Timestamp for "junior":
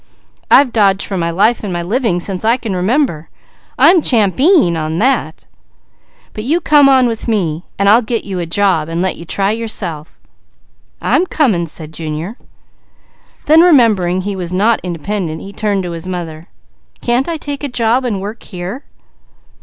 11.93-12.35